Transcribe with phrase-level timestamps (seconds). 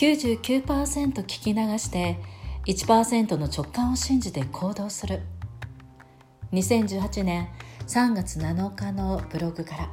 [0.00, 2.16] 99%聞き流して
[2.66, 5.20] 1%の直感を信じて行動する。
[6.52, 7.50] 2018年
[7.86, 9.90] 3月7日のブログから。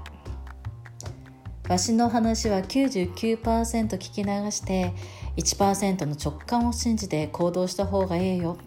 [1.67, 4.93] わしの話は99%聞き流して
[5.35, 8.57] 1%の直感を信じて行動した方がええよ。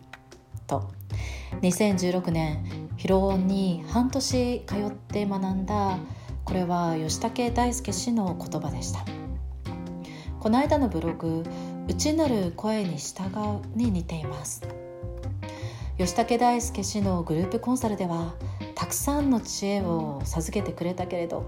[0.66, 0.90] と。
[1.62, 5.98] 2016年広尾に半年通って学んだ
[6.44, 9.29] これは吉武大輔氏の言葉でした。
[10.40, 11.44] この間のブログ
[11.86, 14.62] 「内なる声に従う」に似ています。
[15.98, 18.32] 吉武大輔氏のグループコンサルでは
[18.74, 21.44] たくさんの知恵を授けてくれたけれど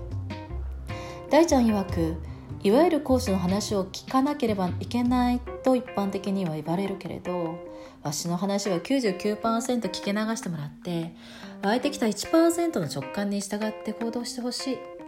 [1.31, 2.17] 大ちゃん曰く
[2.63, 7.61] いわゆる講師の話を聞かなければいけないと一般的には言われるけれど
[8.03, 9.41] わしの話は99%
[9.81, 11.15] 聞き流してもらって
[11.63, 15.02] 湧いてきた1%の直感に従って行動してほしい。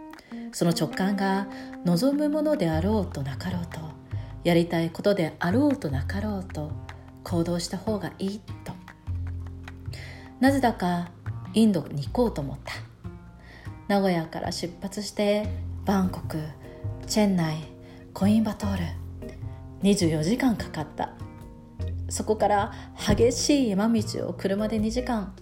[0.55, 1.47] その直感が
[1.83, 3.81] 望むものであろうとなかろうと
[4.45, 6.71] やりたいことであろうとなかろうと
[7.25, 8.71] 行動した方がいいと。
[10.39, 11.11] なぜだか
[11.53, 12.71] インドに行こうと思った。
[13.89, 15.45] 名古屋から出発して
[15.83, 16.39] バンコク
[17.05, 17.57] チェンナイ
[18.13, 18.83] コインバトール
[19.83, 21.15] 24時間かかった。
[22.07, 25.35] そこから激しい山道を車で2時間。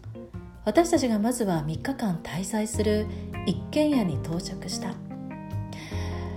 [0.66, 3.06] 私たちがまずは3日間滞在する
[3.45, 4.94] 一軒家に到着した。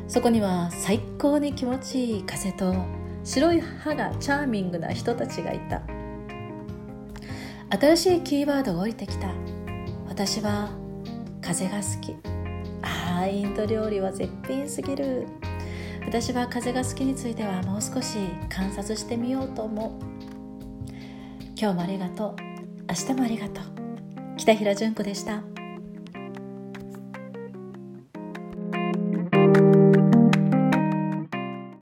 [0.08, 2.74] そこには最高に気持ちいい風と
[3.22, 5.82] 白い歯がチャーミングな人たちがいた。
[7.70, 9.32] 新しいキーワードが降りてきた。
[10.08, 10.70] 私は
[11.40, 12.16] 風が好き。
[12.82, 15.26] あインド料理は絶品すぎる。
[16.04, 19.90] 私は風が好きについてはもう少し観察してみようと思う。
[21.56, 22.36] 今日もありがとう。
[22.88, 23.75] 明日もありがとう。
[24.36, 25.55] 北平純子でした。